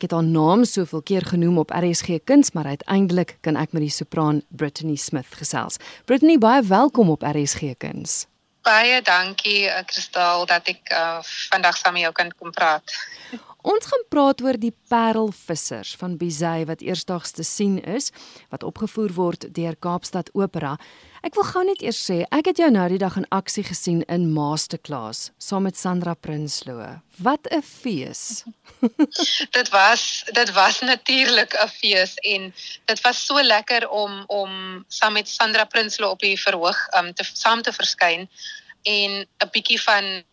[0.00, 3.82] Ek het haar naam soveel keer genoem op RSG Kuns, maar uiteindelik kan ek met
[3.84, 5.76] die sopraan Brittany Smith gesels.
[6.08, 8.22] Brittany, baie welkom op RSG Kuns.
[8.64, 11.18] Baie dankie, Kristal, dat ek uh,
[11.52, 12.96] vandag saam met jou kan kom praat.
[13.60, 18.08] Ons gaan praat oor die Parelvissers van Bizay wat eersdaags te sien is,
[18.48, 20.78] wat opgevoer word deur Kaapstad Opera.
[21.20, 23.98] Ek wil gou net eers sê, ek het jou nou die dag in aksie gesien
[24.08, 26.86] in Masterclass saam met Sandra Prinsloo.
[27.20, 28.44] Wat 'n fees.
[29.58, 32.54] dit was dit was natuurlik 'n fees en
[32.84, 37.24] dit was so lekker om om saam met Sandra Prinsloo op die verhoog um te
[37.32, 38.28] saam te verskyn
[38.82, 40.24] en 'n bietjie van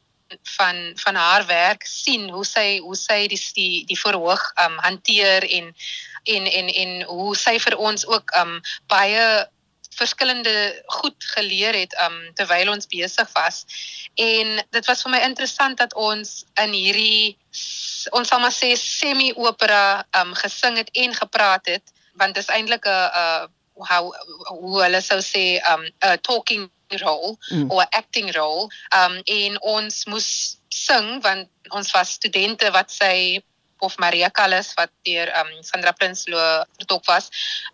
[0.55, 5.43] van van haar werk sien hoe sy hoe sy die die, die verhoog um hanteer
[5.43, 5.75] en
[6.23, 9.47] en en en hoe sy vir ons ook um baie
[9.97, 10.53] verskillende
[10.99, 13.65] goed geleer het um terwyl ons besig was.
[14.15, 17.37] En dit was vir my interessant dat ons in hierdie
[18.15, 22.85] ons sal maar sê semi-opera um gesing het en gepraat het want dit is eintlik
[22.85, 23.49] 'n 'n
[23.89, 24.13] how
[24.61, 26.69] hoe hulle sou sê um 'n talking
[27.03, 27.71] role mm.
[27.71, 33.41] of acting role um en ons moes sing want ons was studente wat sy
[33.79, 37.29] of Maria Callas wat deur um Sandra Prinsloo vertolk was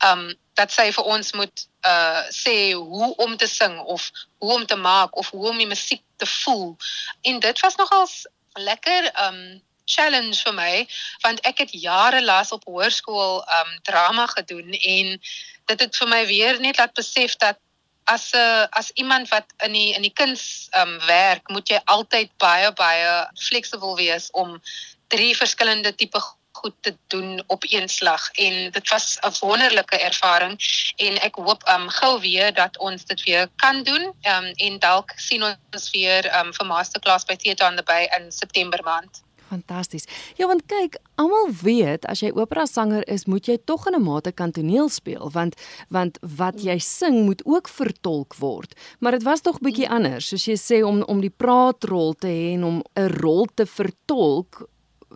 [0.06, 4.66] um dat sy vir ons moet uh sê hoe om te sing of hoe om
[4.66, 6.78] te maak of hoe om die musiek te voel.
[7.22, 10.88] En dit was nogals lekker um challenge vir my
[11.22, 15.20] want ek het jare lank op hoërskool um drama gedoen en
[15.66, 17.60] dit het vir my weer net laat besef dat
[18.04, 21.80] as 'n uh, as iemand wat in die in die kuns um werk, moet jy
[21.86, 24.62] altyd baie baie flexible wees om
[25.08, 26.20] drie verskillende tipe
[26.64, 30.54] goed te doen op een slag en dit was 'n wonderlike ervaring
[30.96, 34.04] en ek hoop um gou weer dat ons dit weer kan doen
[34.36, 38.32] um en dalk sien ons weer um vir masterclass by Theater on the Bay in
[38.32, 39.24] September maand.
[39.54, 40.08] Fantasties.
[40.36, 44.02] Ja, want kyk, almal weet as jy opera sanger is, moet jy tog in 'n
[44.02, 45.56] mate kan toneel speel, want
[45.90, 48.74] want wat jy sing moet ook vertolk word.
[49.00, 52.54] Maar dit was tog bietjie anders, soos jy sê om om die praatrol te hê
[52.54, 54.68] en om 'n rol te vertolk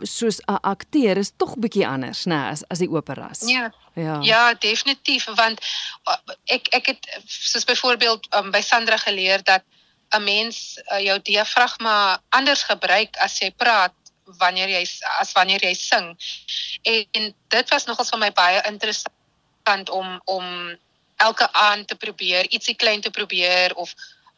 [0.01, 3.41] soos 'n akteur is tog bietjie anders, né, as as die operas.
[3.45, 3.71] Ja.
[3.97, 4.19] Ja.
[4.21, 5.61] Ja, definitief, want
[6.05, 9.63] uh, ek ek het soos byvoorbeeld um, by Sandra geleer dat
[10.13, 13.93] 'n mens uh, jou diafragma anders gebruik as jy praat
[14.37, 14.83] wanneer jy
[15.19, 16.13] as wanneer jy sing.
[16.81, 20.77] En, en dit was nogals vir my baie interessant om om
[21.17, 23.93] elke aand te probeer, ietsie klein te probeer of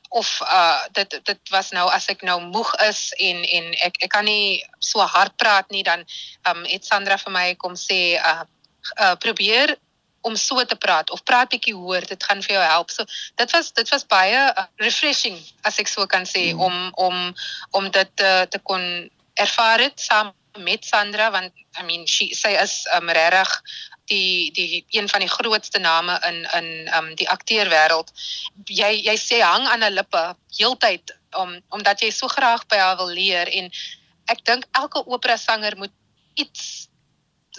[0.09, 4.11] of uh dit dit was nou as ek nou moeg is en en ek ek
[4.13, 6.05] kan nie so hard praat nie dan
[6.49, 8.43] um het Sandra vir my kom sê uh,
[8.97, 9.77] uh probeer
[10.21, 12.91] om so te praat of praat bietjie hoor dit gaan vir jou help.
[12.91, 13.05] So
[13.39, 16.59] dit was dit was baie uh, refreshing as ek so kan sê mm.
[16.59, 16.75] om
[17.07, 17.15] om
[17.79, 18.83] om dit uh, te kon
[19.39, 23.53] ervaar het saam met Sandra want I mean she sy is um regtig
[24.09, 28.11] die die een van die grootste name in in um die akteerwêreld.
[28.65, 30.23] Jy jy sê hang aan 'n lippe
[30.57, 33.71] heeltyd om omdat jy so graag by haar wil leer en
[34.25, 35.93] ek dink elke opera sanger moet
[36.33, 36.87] iets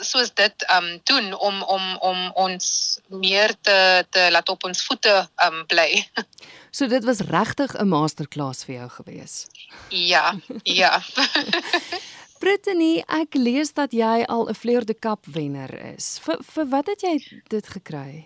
[0.00, 5.28] soos dit um doen om om om ons meer te te laat op ons voete
[5.46, 5.90] um bly.
[6.70, 9.46] So dit was regtig 'n masterclass vir jou gewees.
[9.88, 11.02] Ja, ja.
[12.40, 16.18] Brittany, ek lees dat jy al 'n Fleur de Cap wenner is.
[16.24, 17.16] Vir vir wat het jy
[17.52, 18.24] dit gekry?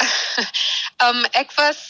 [1.06, 1.80] um ek was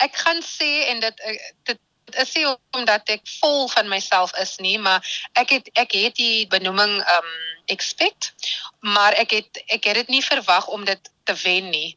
[0.00, 1.20] ek gaan sê en dit
[1.68, 1.80] dit
[2.20, 5.04] is nie omdat ek vol van myself is nie, maar
[5.36, 7.30] ek het ek het die benoeming um
[7.68, 8.32] expect,
[8.80, 11.96] maar ek het ek het dit nie verwag om dit te wen nie.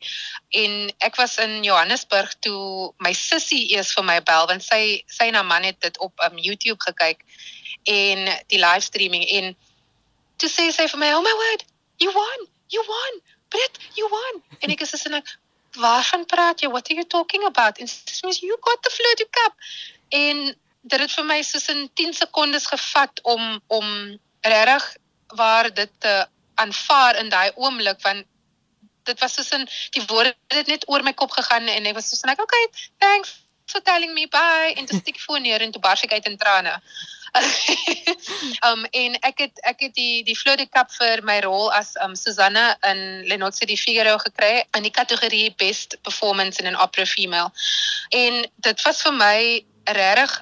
[0.56, 5.32] En ek was in Johannesburg toe my sussie eers vir my bel want sy sy
[5.32, 7.24] na man het dit op um, YouTube gekyk
[7.84, 9.56] en die livestreaming en
[10.38, 11.66] toe sê sy vir my, "Oh my word,
[11.98, 12.48] you won.
[12.70, 13.22] You won.
[13.50, 15.38] Brit, you won." En ek sê net,
[15.74, 16.70] "Waarvan praat jy?
[16.70, 19.54] What are you talking about?" En sy sê, "You got the Fleur du Cap."
[20.10, 24.96] En dit het vir my soos in 10 sekondes gevat om om regtig
[25.28, 28.24] waar dit te aanvaar in daai oomblik van
[29.04, 32.10] dit was soos in die woorde het net oor my kop gegaan en ek was
[32.10, 32.68] soos net okay
[32.98, 36.26] thanks for telling me bye en dit stik voor neer en toe bars ek uit
[36.26, 36.74] in trane.
[38.70, 41.94] um en ek het ek het die die Fleur de Cap vir my rol as
[42.04, 47.06] um Susanna in Lenotse die Figaro gekry in die kategorie best performance in an opera
[47.06, 47.52] female.
[48.10, 49.40] En dit was vir my
[49.98, 50.38] regtig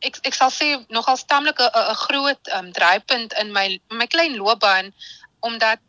[0.00, 4.92] ek ek sal sê nogal stamlik 'n groot um, draaipunt in my my klein loopbaan
[5.40, 5.80] omdat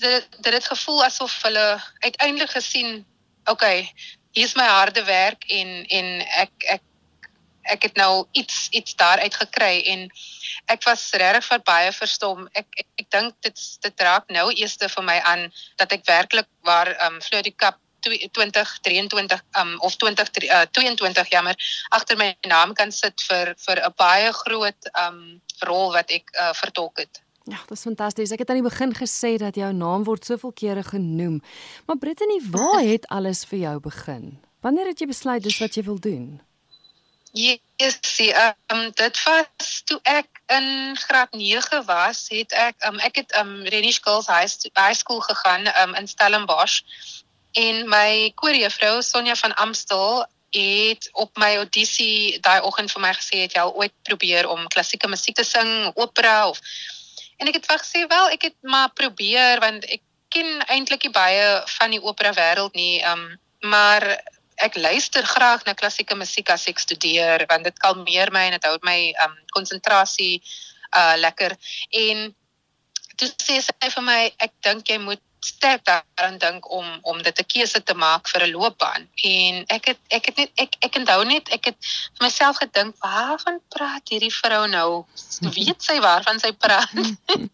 [0.00, 1.66] dit dit het gevoel asof hulle
[2.00, 3.06] uiteindelik gesien
[3.46, 3.90] okay
[4.32, 6.08] hier's my harde werk en en
[6.44, 6.82] ek ek
[7.74, 10.08] ek het nou iets iets daaruit gekry en
[10.66, 12.48] ek was regtig vir baie verstom.
[12.52, 15.46] Ek ek, ek dink dit dit raak nou eers vir my aan
[15.76, 21.56] dat ek werklik waar ehm um, Floyd Cup 2023 um of 20 uh, 22 jammer
[21.88, 26.52] agter my naam kan sit vir vir 'n baie groot um rol wat ek uh,
[26.54, 27.22] vertolk het.
[27.44, 28.30] Ja, dit is fantasties.
[28.30, 31.42] Ek het aan die begin gesê dat jou naam word soveel kere genoem.
[31.86, 34.38] Maar Brittany, waar het alles vir jou begin?
[34.60, 36.40] Wanneer het jy besluit dis wat jy wil doen?
[37.32, 38.34] Yes, see,
[38.66, 43.62] um dit was toe ek in graad 9 was, het ek um ek het um
[43.70, 46.82] Renish Girls High, High School gegaan um in Stellenbosch.
[47.52, 53.44] En my koreovrou Sonja van Amstel het op my audisie daai oggend vir my gesê
[53.46, 56.58] het jy al ooit probeer om klassieke musiek te sing, opera of
[57.40, 61.46] En ek het vir gesê wel, ek het maar probeer want ek ken eintlik baie
[61.78, 63.24] van die opera wêreld nie, um,
[63.72, 64.04] maar
[64.66, 68.68] ek luister graag na klassieke musiek as ek studeer want dit kalmeer my en dit
[68.68, 70.42] hou my um konsentrasie
[70.96, 71.56] uh lekker.
[72.04, 72.30] En
[73.16, 77.38] toe sê sy vir my ek dink jy moet sterk daaraan dink om om dit
[77.38, 79.08] 'n keuse te maak vir 'n loopbaan.
[79.24, 81.76] En ek het ek het net ek ek onthou net ek het
[82.16, 85.06] vir myself gedink, waarvan praat hierdie vrou nou?
[85.56, 86.92] Weet sy waarvan sy praat?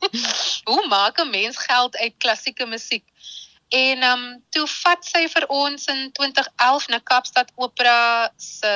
[0.69, 3.05] Hoe maak 'n mens geld uit klassieke musiek?
[3.68, 8.72] En ehm um, toe vat sy vir ons in 2011 na Kaapstad Opera se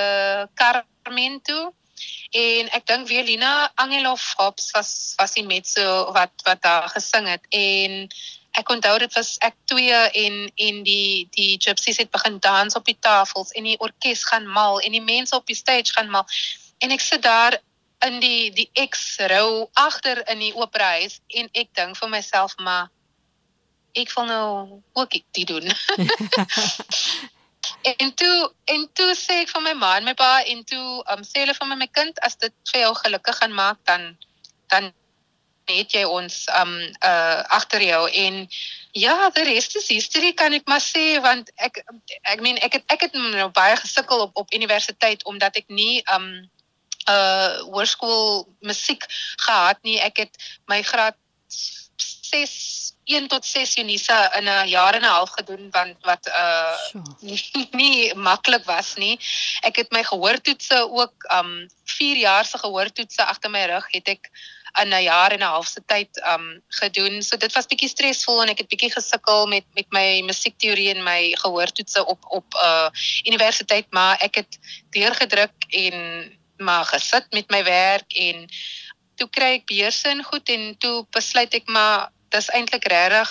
[0.54, 1.70] Carmen toe.
[2.30, 7.46] En ek dink Velina Angelov Hobbs was was die metso wat wat daar gesing het
[7.50, 8.06] en
[8.58, 12.86] ek onthou dit was ek 2 en en die die gypsies het begin dans op
[12.86, 16.26] die tafels en die orkes gaan mal en die mense op die stage gaan mal
[16.78, 17.58] en ek sit daar
[18.06, 22.56] in die die X rou agter in die opera huis en ek dink vir myself
[22.58, 22.90] maar
[23.92, 24.46] ek wil nou
[24.92, 25.70] ook dit doen
[28.02, 31.22] en toe en toe sê ek vir my ma en my pa en toe um,
[31.26, 34.16] sê hulle vir my my kind as dit vir jou gelukkig gaan maak dan
[34.72, 34.92] dan
[35.70, 36.72] het jy ons um
[37.06, 38.46] uh agter jou en
[38.92, 41.82] ja, the rest is history kan ek maar sê want ek
[42.22, 46.02] ek meen ek het ek het nou baie gesukkel op op universiteit omdat ek nie
[46.14, 46.50] um
[47.08, 49.04] uh hoërskool musiek
[49.46, 49.98] gehad nie.
[50.00, 50.36] Ek het
[50.68, 51.16] my graad
[52.20, 57.02] 6 1 tot 6 Unisa in 'n jaar en 'n half gedoen want wat uh
[57.20, 57.42] nie,
[57.82, 59.18] nie maklik was nie.
[59.60, 64.30] Ek het my gehoortoetse ook um 4 jaar se gehoortoetse agter my rug het ek
[64.78, 67.22] in 'n jaar en 'n half se tyd um gedoen.
[67.22, 71.02] So dit was bietjie stresvol en ek het bietjie gesukkel met met my musiekteorie en
[71.02, 72.88] my gehoortoetse op op 'n uh,
[73.24, 74.58] universiteit, maar ek het
[74.90, 75.96] deurgedruk en
[76.60, 78.48] maar gesit met my werk en
[79.20, 83.30] toe kry ek beurse en goed en toe besluit ek maar dis eintlik regtig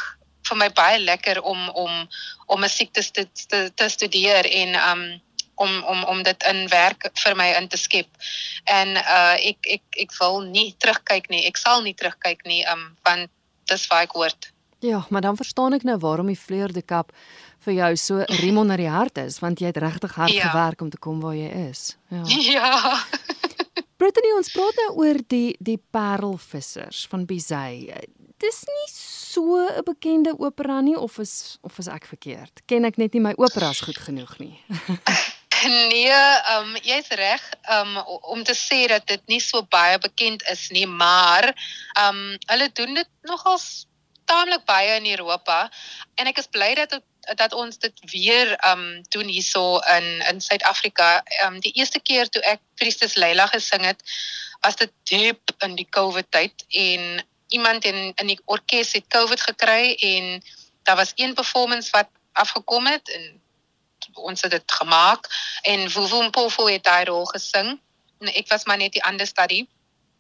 [0.50, 2.06] vir my baie lekker om om
[2.50, 3.04] om musiek te,
[3.50, 5.04] te te studeer en um
[5.60, 8.08] om om om dit in werk vir my in te skep.
[8.66, 11.44] En uh ek ek ek wil nie terugkyk nie.
[11.50, 13.30] Ek sal nie terugkyk nie um want
[13.70, 14.52] dis waar ek hoort.
[14.80, 17.12] Ja, maar dan verstaan ek nou waarom die Fleur de Cap
[17.66, 20.48] vir jou so riem onder die hart is want jy het regtig hard ja.
[20.48, 21.98] gewerk om te kom waar jy is.
[22.10, 22.24] Ja.
[22.56, 22.96] Ja.
[24.00, 27.90] Brittany ons praat nou oor die die parelvissers van Bizay.
[28.40, 32.62] Dis nie so 'n bekende opera nie of is of is ek verkeerd?
[32.66, 34.56] Ken ek net nie my operas goed genoeg nie.
[35.68, 37.98] Nee, ehm um, jy's reg um,
[38.32, 42.70] om te sê dat dit nie so baie bekend is nie, maar ehm um, hulle
[42.72, 43.86] doen dit nogals
[44.24, 45.70] taamlik baie in Europa
[46.16, 47.02] en ek is bly dat
[47.36, 51.24] dat ons dit weer um, doen hierso in in Suid-Afrika.
[51.46, 54.04] Um, die eerste keer toe ek Christus Leila gesing het,
[54.62, 59.42] was dit diep in die COVID tyd en iemand in in die orkes het COVID
[59.42, 60.44] gekry en
[60.84, 63.42] daar was een performance wat afgekom het en
[64.14, 65.28] ons het dit gemaak
[65.62, 67.80] en Vuvu Mpofu het daai rol gesing.
[68.20, 69.68] En ek was maar net die ander studie.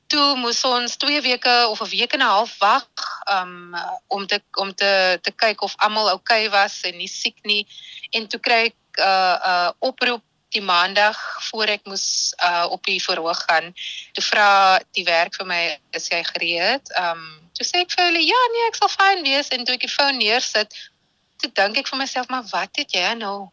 [0.09, 2.87] Toe moes ons 2 weke of 'n week en 'n half wag
[3.31, 3.75] um,
[4.07, 7.67] om te om te te kyk of almal oukei okay was en nie siek nie.
[8.11, 11.17] En toe kry ek 'n uh, uh, oproep die maandag
[11.49, 13.73] voor ek moes uh, op die verhoog gaan.
[14.17, 15.61] Toe vra die werk vir my,
[15.93, 16.89] is jy gereed?
[16.97, 17.21] Um,
[17.53, 19.93] toe sê ek vir hulle, ja, nee, ek sal fyn wees en toe ek die
[19.93, 20.73] foon neersit,
[21.41, 23.49] toe dink ek vir myself, maar wat het jy nou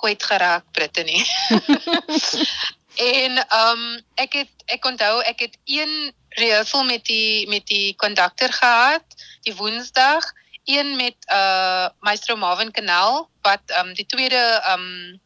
[0.00, 1.20] kwyt geraak Brittany.
[2.96, 7.94] en ehm um, ek het ek onthou ek het een rehearsal met die met die
[7.96, 9.04] kondukteur gehad
[9.46, 10.32] die Woensdag,
[10.64, 15.20] een met uh Maestro Marvin Canal wat ehm um, die tweede ehm um,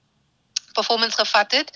[0.73, 1.71] performance gevat het.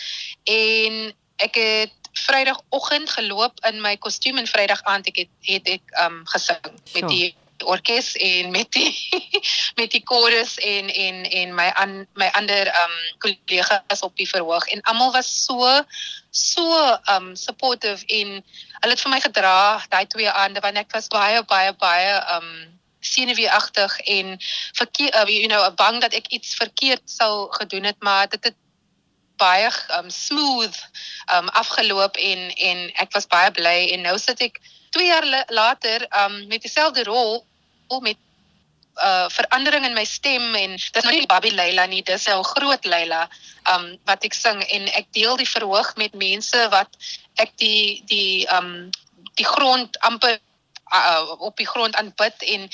[0.45, 5.83] En ek het Vrydagoggend geloop in my kostuum en Vrydag aand ek het het ek
[5.91, 8.93] ehm um, gesing met die orkes en met die
[9.79, 14.67] met die chorus en en en my an, my ander um kollegas op die verhoog.
[14.67, 15.83] En almal was so
[16.31, 18.41] so um supportive en
[18.81, 22.51] hulle het vir my gedra daai twee aande want ek was baie baie baie um
[23.05, 24.37] senuweeagtig en
[24.73, 28.57] verkeer uh, you know bang dat ek iets verkeerd sou gedoen het maar dit het
[29.37, 30.77] baie um smooth
[31.37, 33.91] um afgeloop en en ek was baie bly.
[33.95, 34.61] En nou sit ek
[34.95, 37.45] 2 jaar later um met dieselfde rol
[38.01, 38.17] met
[39.03, 43.29] uh verandering in my stem en dis nie Baby Leila nie dis 'n groot Leila
[43.75, 46.89] um wat ek sing en ek deel die verhoog met mense wat
[47.37, 48.91] ek die die um
[49.35, 50.39] die grond amper
[50.93, 52.69] uh, op die grond aanbid en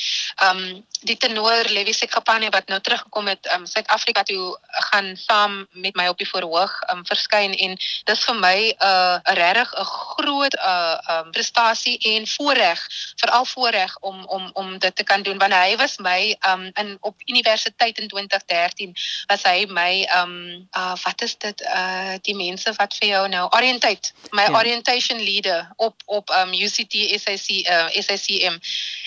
[0.49, 4.59] um die tenor Levi Sekapane wat nou teruggekom het um Suid-Afrika toe
[4.90, 9.19] gaan saam met my op die verhoog um verskyn en dis vir my 'n uh,
[9.25, 12.81] regtig 'n groot uh um prestasie en voorreg
[13.17, 16.97] veral voorreg om om om dit te kan doen want hy was my um in
[17.00, 18.95] op universiteit in 2013
[19.26, 23.49] was hy my um uh wat is dit uh die mense wat vir jou nou
[23.50, 24.55] orientate my ja.
[24.59, 28.59] orientation leader op op um UCT SIC uh SICM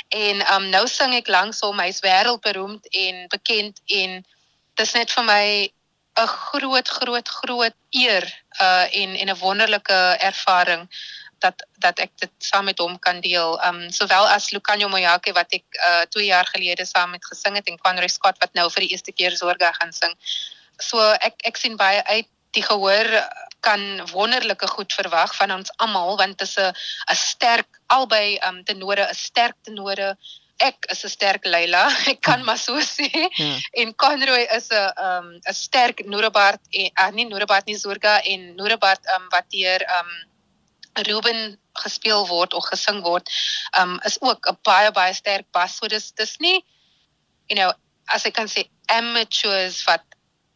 [0.09, 4.21] en um nou sing ek langs hom hy's wêreldberoemd en bekend en
[4.79, 5.45] dis net vir my
[6.21, 8.25] 'n groot groot groot eer
[8.62, 10.88] uh en en 'n wonderlike ervaring
[11.39, 13.59] dat dat ek dit saam met hom kan deel.
[13.67, 17.67] Um sowel as Lucanio Moyake wat ek uh 2 jaar gelede saam met gesing het
[17.67, 20.13] en Conroy Scott wat nou vir die eerste keer Zorga gaan sing.
[20.79, 23.09] So ek ek sien baie uit die gehoor
[23.63, 26.74] kan wonderlike goed verwag van ons almal want dit is 'n
[27.12, 30.15] 'n sterk albei um tenore, 'n sterk tenore.
[30.58, 33.10] Ek is 'n sterk Leila, ek kan maar so sê.
[33.12, 33.55] Ja.
[33.72, 38.55] En Conroy is 'n um 'n sterk Norebart en uh, nie Norebart nie Zorga en
[38.55, 40.12] Norebart um wat deur um
[40.93, 43.29] Ruben gespeel word of gesing word,
[43.79, 45.77] um is ook 'n baie baie sterk bas.
[45.77, 46.63] So dis dis nie
[47.50, 47.72] you know,
[48.13, 50.03] as ek kan sê amateurs wat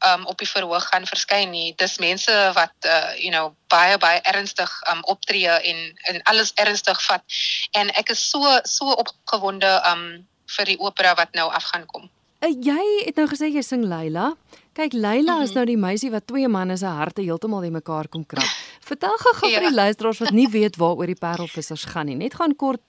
[0.05, 1.73] um op die verhoog gaan verskyn nie.
[1.75, 5.79] Dis mense wat uh you know baie baie ernstig um optree en
[6.11, 7.23] en alles ernstig vat.
[7.71, 10.27] En ek is so so opgewonde um
[10.57, 12.09] vir die opera wat nou af gaan kom.
[12.37, 14.35] Uh, jy het nou gesê jy sing Leila.
[14.77, 15.43] Kyk, Leila mm -hmm.
[15.43, 18.45] is nou die meisie wat twee manne se harte heeltemal in mekaar kom krap.
[18.89, 19.59] Vertel gou-gou ja.
[19.59, 22.15] vir die luisteraars wat nie weet waaroor die Parelvissers gaan nie.
[22.15, 22.81] Net gaan kort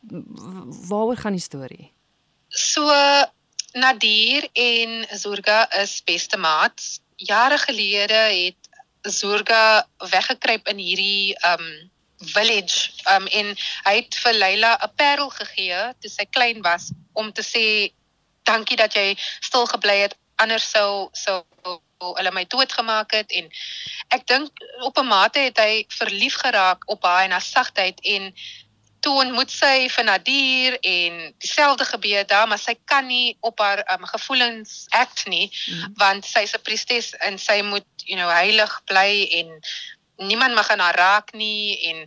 [0.88, 1.92] waaroor gaan die storie?
[2.48, 2.84] So
[3.72, 7.00] Nadir en Zurga is beste maats.
[7.16, 8.68] Jare gelede het
[9.02, 13.52] Zurga weggekruip in hierdie um village um en
[13.84, 17.92] hy het vir Leila 'n parel gegee toe sy klein was om te sê
[18.42, 21.44] dankie dat jy stil gebly het anders sou sou
[21.98, 23.50] hulle my doodgemaak het en
[24.14, 24.50] ek dink
[24.86, 28.34] op 'n mate het hy verlief geraak op haar en haar sagtheid en
[29.08, 33.80] toe ontmoet sy vir Nadir en dieselfde gebeur daar maar sy kan nie op haar
[33.94, 35.94] um, gevoelens act nie mm.
[36.02, 39.48] want sy's 'n priestess en sy moet you know heilig bly en
[40.28, 42.04] niemand mag aan haar raak nie en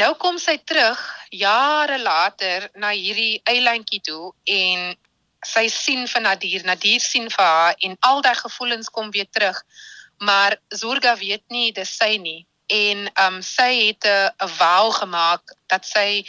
[0.00, 4.96] nou kom sy terug jare later na hierdie eilandjie toe en
[5.44, 9.60] sy sien vir Nadir Nadir sien vir haar en al daai gevoelens kom weer terug
[10.18, 15.86] maar Zorga weet nie dis sy nie en um sy het 'n vow gemaak dat
[15.86, 16.24] sy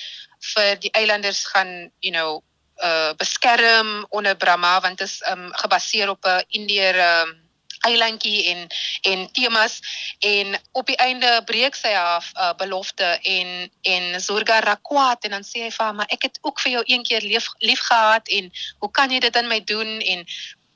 [0.54, 2.44] vir die eilanders gaan you know
[2.84, 8.68] uh beskerm onder Brahma want dit is um gebaseer op 'n Indiër um eilandjie en
[9.02, 9.80] en temas
[10.20, 15.46] en op die einde breek sy haar uh, belofte en en Zorga rakwaat en dan
[15.48, 18.28] sê hy vir haar maar ek het ook vir jou een keer lief lief gehad
[18.28, 20.00] en hoe kan jy dit aan my doen?
[20.02, 20.26] En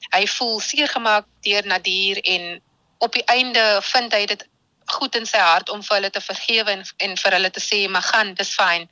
[0.09, 2.61] hy voel seer gemaak deur Nadir en
[2.97, 4.47] op die einde vind hy dit
[4.85, 7.85] goed in sy hart om vir hulle te vergewe en, en vir hulle te sê
[7.89, 8.89] maar gaan dis fyn.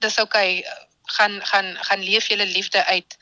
[0.00, 0.18] Dis.
[0.18, 0.64] Okay,
[1.16, 3.16] gaan gaan gaan leef julle liefde uit.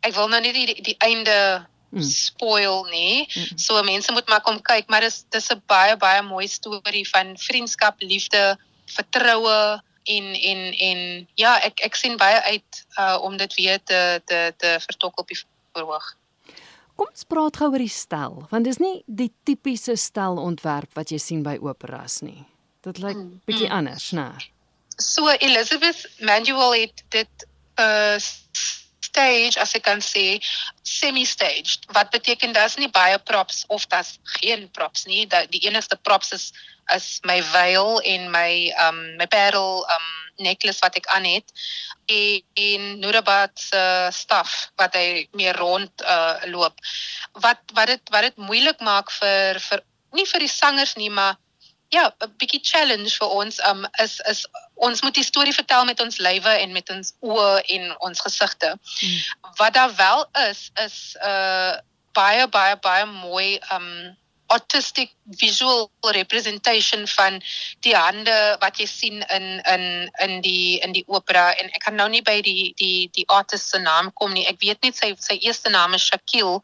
[0.00, 2.02] Ek wil nou nie die die, die einde mm.
[2.02, 3.26] spoil nie.
[3.26, 3.58] Mm.
[3.58, 7.36] So mense moet maar kom kyk, maar dis dis 'n baie baie mooi storie van
[7.38, 13.54] vriendskap, liefde, vertroue en en en ja, ek ek sien baie uit uh om dit
[13.54, 15.38] weer te te te vertok op die
[15.72, 16.16] verhoog.
[16.98, 21.20] Kom ons praat gou oor die stel, want dis nie die tipiese stelontwerp wat jy
[21.22, 22.40] sien by operas nie.
[22.82, 23.76] Dit lyk mm, bietjie mm.
[23.76, 24.32] anders, né?
[24.98, 27.46] So Elizabeth Manuel het dit
[27.78, 30.40] uh, stage as ek kan sê
[30.82, 31.86] semi-staged.
[31.94, 35.26] Wat beteken daar's nie baie props of daar's geen props nie.
[35.30, 36.50] Dat die enigste props is
[36.94, 41.52] is my veil en my um my parel um necklace wat ek aan het
[42.06, 46.78] en, en Nurabat se uh, staf wat hy meer rond uh loop.
[47.32, 49.84] Wat wat dit wat dit moeilik maak vir vir
[50.16, 51.36] nie vir die sangers nie, maar
[51.92, 56.00] ja, 'n bietjie challenge vir ons um is is ons moet die storie vertel met
[56.00, 58.76] ons lywe en met ons oë en ons gesigte.
[59.00, 59.52] Hmm.
[59.56, 61.76] Wat daar wel is is 'n uh,
[62.12, 64.16] baie baie baie mooi um
[64.48, 67.40] artistic visual representation van
[67.84, 69.84] die hande wat jy sien in in
[70.24, 73.74] in die in die opera en ek kan nou nie by die die die artist
[73.74, 74.46] se naam kom nie.
[74.48, 76.62] Ek weet net sy sy eerste naam is Shakil.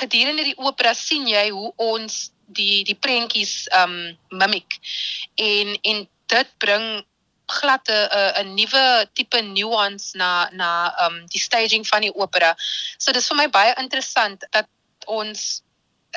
[0.00, 4.80] Gedurende die opera sien jy hoe ons die die prentjies um mimic
[5.40, 7.04] en en dit bring
[7.46, 8.08] glad 'n
[8.40, 10.70] 'n nuwe tipe nuance na na
[11.06, 12.56] um die staging van die opera.
[12.98, 14.66] So dis vir my baie interessant dat
[15.06, 15.63] ons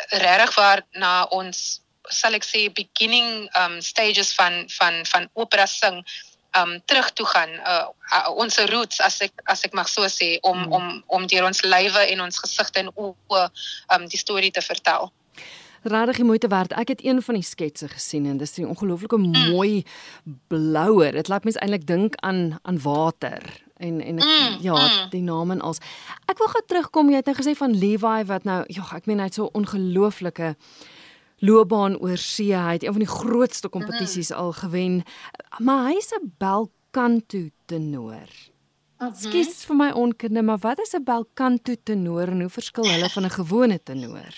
[0.10, 6.04] regtig waar na ons sal ek sê beginning um stages van van van opera sing
[6.58, 10.38] um terug toe gaan uh, uh, ons roots as ek as ek mag so sê
[10.42, 10.72] om mm.
[10.72, 13.44] om om deur ons lywe en ons gesigte en oë
[13.96, 15.12] um die storie te vertel
[15.88, 16.74] regtig moeite werd.
[16.76, 19.86] Ek het een van die sketse gesien en dis 'n ongelooflike mooi
[20.48, 21.12] blouer.
[21.12, 25.10] Dit laat mens eintlik dink aan aan water en en ek, mm, ja, mm.
[25.10, 25.80] die naam en als.
[26.26, 27.10] Ek wil gou terugkom.
[27.10, 30.56] Jy het nou gesê van Levi wat nou, ja, ek meen hy het so ongelooflike
[31.46, 32.54] loopbaan oor see.
[32.56, 34.38] Hy het een van die grootste kompetisies mm.
[34.38, 35.02] al gewen.
[35.58, 38.30] Maar hy's 'n belkanto tenor.
[38.98, 39.14] Mhm.
[39.14, 43.26] Skus vir my onkunde, maar wat is 'n belkanto tenor en hoe verskil hulle van
[43.26, 44.34] 'n gewone tenor?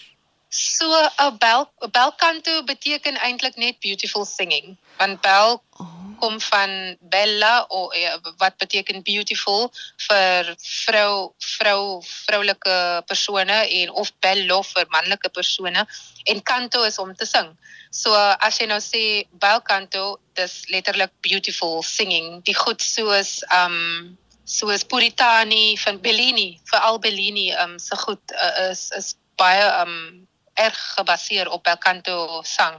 [0.50, 0.86] So
[1.18, 4.78] 'n bel bel canto beteken eintlik net beautiful singing.
[4.98, 5.99] Want bel oh.
[6.22, 9.70] Kom van bella of ja, wat beteken beautiful
[10.08, 10.54] vir
[10.86, 15.86] vrou vrou vroulike persone en of bello vir manlike persone
[16.24, 17.52] en canto is om te sing.
[17.92, 19.04] So as jy nou sê
[19.42, 22.42] bel canto, dis letterlik beautiful singing.
[22.46, 24.18] Die goed soos um
[24.50, 30.28] soos Puritani van Bellini, veral Bellini um se goed uh, is is baie um
[30.66, 32.78] erg gebaseer op belcanto sang.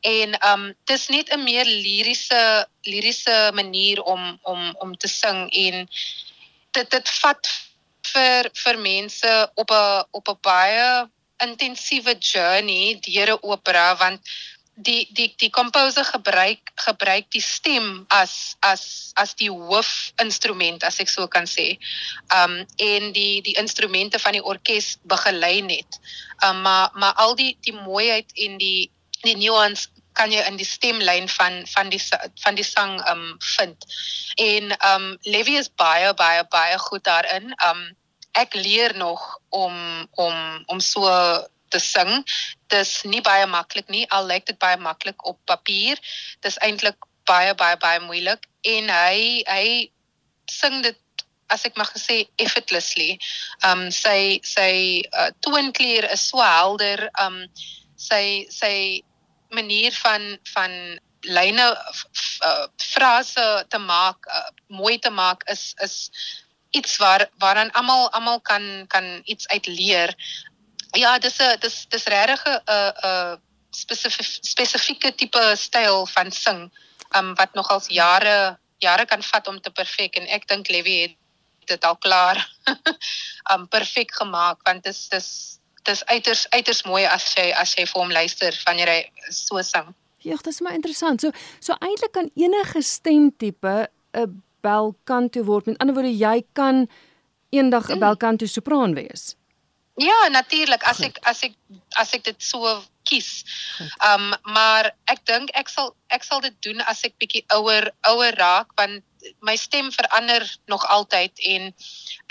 [0.00, 5.88] En um dis net 'n meer liriese liriese manier om om om te sing en
[6.70, 7.52] dit dit vat
[8.12, 11.08] vir vir mense op 'n op 'n baie
[11.44, 14.20] intensiewe journey deur 'n opera want
[14.76, 21.08] die die die composer gebruik gebruik die stem as as as die hoofinstrument as ek
[21.08, 21.78] so kan sê.
[22.28, 26.00] Um en die die instrumente van die orkes begelei net.
[26.44, 28.90] Um maar maar al die die mooiheid en die
[29.24, 32.00] die nuance kan jy in die stemlyn van van die
[32.44, 33.80] van die sang um vind.
[34.36, 37.56] En um Levi is baie baie baie goed daarin.
[37.64, 37.96] Um
[38.36, 39.76] ek leer nog om
[40.20, 41.08] om om so
[41.76, 42.12] te sing.
[42.72, 44.06] Dis nie baie maklik nie.
[44.16, 46.00] Al lyk dit baie maklik op papier.
[46.46, 49.66] Dis eintlik baie baie baie moeilik en hy hy
[50.50, 50.98] sing dit
[51.52, 53.16] as ek mag sê effortlessly.
[53.66, 57.08] Um sy sy uh, toonkleur is so helder.
[57.22, 57.44] Um
[57.96, 59.02] sy sy
[59.54, 60.72] manier van van
[61.26, 66.10] lyne uh, frase te maak, uh, mooi te maak is is
[66.76, 70.14] iets waar waaraan almal almal kan kan iets uit leer.
[70.96, 73.40] Ja, dis 'n dis dis regtig 'n 'n
[74.40, 76.70] spesifieke tipe styl van sing
[77.16, 81.16] um wat nogals jare jare kan vat om te perfek en ek dink Levi het
[81.66, 82.40] dit al klaar
[83.52, 85.28] um perfek gemaak want dit is dis
[85.84, 89.94] dis uiters uiters mooi as jy as jy vir hom luister wanneer hy so sing.
[90.18, 91.20] Ja, dit is maar interessant.
[91.20, 91.30] So
[91.60, 95.66] so eintlik kan enige stemtipe 'n belkanto word.
[95.66, 96.88] Met ander woorde, jy kan
[97.50, 98.00] eendag 'n mm.
[98.00, 99.36] belkanto sopraan wees.
[99.96, 101.54] Ja, natuurlik as ek as ek
[101.96, 102.68] as ek dit so
[103.08, 103.44] kies.
[104.04, 108.36] Um maar ek dink ek sal ek sal dit doen as ek bietjie ouer ouer
[108.36, 109.00] raak want
[109.40, 111.72] my stem verander nog altyd en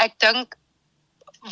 [0.06, 0.54] ek dink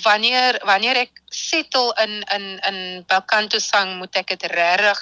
[0.06, 2.78] wanneer wanneer ek settle in in in
[3.10, 5.02] belcanto sang moet ek dit regtig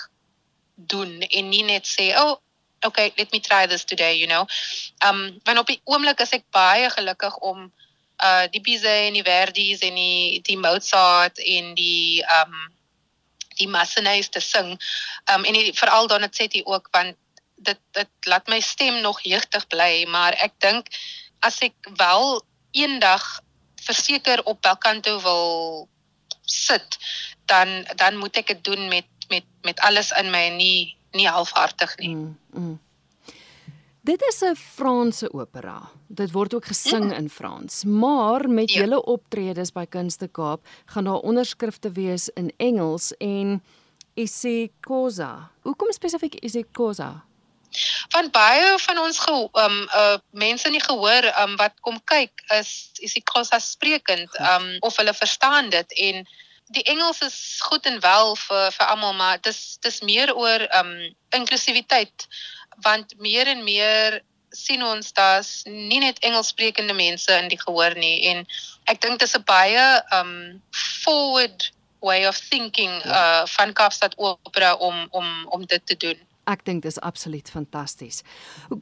[0.75, 2.39] doen en nie net sê oh
[2.87, 4.47] okay let me try this today you know.
[5.03, 7.67] Um want op die oomblik is ek baie gelukkig om
[8.23, 12.53] uh die Bizet en die Verdis en die die Mozart en die um
[13.59, 14.77] die Massenets te sing.
[15.33, 17.15] Um en veral Donizetti ook want
[17.55, 20.89] dit dit laat my stem nog jeugtig bly, maar ek dink
[21.45, 23.41] as ek wel eendag
[23.81, 25.87] verseker op belkanto wil
[26.45, 26.97] sit,
[27.45, 31.97] dan dan moet ek dit doen met met met alles in my nie nie halfhartig
[31.97, 32.15] nie.
[32.15, 32.79] Mm, mm.
[34.03, 35.89] Dit is 'n Franse opera.
[36.07, 37.11] Dit word ook gesing mm.
[37.11, 38.79] in Frans, maar met ja.
[38.79, 43.63] julle optredes by Kunste Kaap gaan daar onderskrifte wees in Engels en
[44.13, 45.51] Isi Cosa.
[45.61, 47.25] Hoekom spesifiek Isi Cosa?
[48.09, 52.89] Van baie van ons ge, um uh mense nie gehoor um wat kom kyk is
[52.99, 56.27] Isi Cosa sprekend um of hulle verstaan dit en
[56.71, 61.15] die Engels is goed en wel vir vir almal, maar dis dis meer oor um
[61.29, 62.27] inklusiwiteit
[62.81, 68.27] want meer en meer sien ons daar's nie net Engelssprekende mense in die gehoor nie
[68.31, 68.43] en
[68.91, 69.85] ek dink dis 'n baie
[70.17, 70.61] um
[71.03, 76.19] forward way of thinking uh van Kaapstad Opera om om om dit te doen.
[76.49, 78.23] Ek dink dis absoluut fantasties.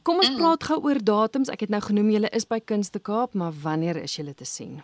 [0.02, 0.38] Kom ons mm.
[0.40, 1.50] praat gou oor datums.
[1.52, 4.80] Ek het nou genoem julle is by Kunste Kaap, maar wanneer is julle te sien?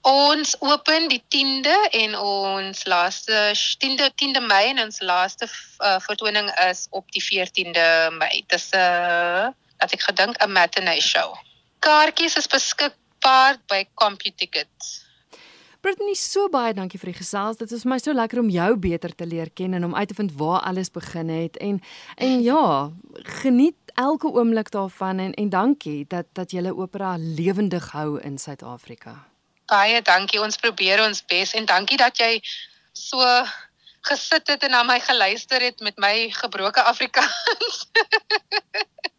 [0.00, 3.52] Ons open die 10de en ons laaste
[3.84, 7.86] 10de 10de Mei en ons laaste uh, vertoning is op die 14de
[8.18, 8.44] Mei.
[8.46, 11.34] Dis 'n uh, wat ek gedink 'n matinee show.
[11.78, 15.06] Kaartjies is beskikbaar by CompuTickets.
[15.80, 17.60] Brittany, so baie dankie vir die gesels.
[17.60, 20.16] Dit is my so lekker om jou beter te leer ken en om uit te
[20.18, 21.80] vind waar alles begin het en
[22.16, 22.90] en ja,
[23.38, 29.35] geniet elke oomblik daarvan en en dankie dat dat jy opera lewendig hou in Suid-Afrika.
[29.66, 30.40] Baie dankie.
[30.40, 32.40] Ons probeer ons bes en dankie dat jy
[32.92, 33.22] so
[34.06, 37.82] gesit het en na my geluister het met my gebroke Afrikaans.